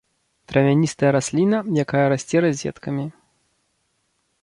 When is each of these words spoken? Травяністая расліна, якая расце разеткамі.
Травяністая 0.51 1.11
расліна, 1.17 1.57
якая 1.83 2.03
расце 2.15 2.37
разеткамі. 2.49 3.07